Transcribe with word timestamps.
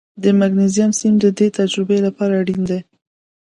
د 0.21 0.23
مګنیزیم 0.39 0.91
سیم 0.99 1.13
د 1.21 1.25
دې 1.39 1.47
تجربې 1.59 1.97
لپاره 2.07 2.33
اړین 2.41 2.61
دی. 2.69 2.79